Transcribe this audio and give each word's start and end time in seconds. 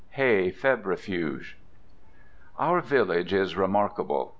HAY 0.13 0.49
FEBRIFUGE 0.49 1.57
Our 2.57 2.81
village 2.81 3.33
is 3.33 3.55
remarkable. 3.55 4.29